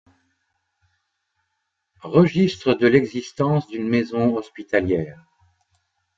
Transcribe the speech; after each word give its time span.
Registre 2.13 2.73
de 2.73 2.87
l'existence 2.87 3.67
d'une 3.67 3.87
maison 3.87 4.35
hospitalière. 4.35 5.23